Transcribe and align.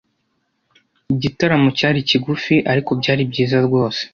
Igitaramo 1.13 1.69
cyari 1.77 1.99
kigufi, 2.09 2.55
ariko 2.71 2.91
byari 2.99 3.23
byiza 3.31 3.57
rwose. 3.67 4.01